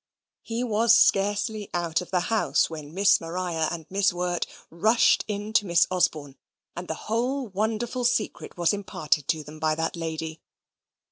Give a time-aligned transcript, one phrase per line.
[0.41, 5.53] He was scarcely out of the house, when Miss Maria and Miss Wirt rushed in
[5.53, 6.37] to Miss Osborne,
[6.75, 10.41] and the whole wonderful secret was imparted to them by that lady.